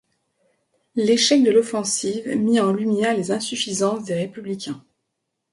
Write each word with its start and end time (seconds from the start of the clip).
L'échec 0.95 1.43
de 1.43 1.51
l'offensive 1.51 2.27
mit 2.29 2.59
en 2.59 2.73
lumière 2.73 3.15
les 3.15 3.29
insuffisances 3.29 4.03
des 4.03 4.15
républicains. 4.15 4.83